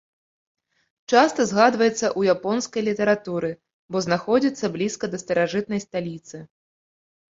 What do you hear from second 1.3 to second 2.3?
згадваецца ў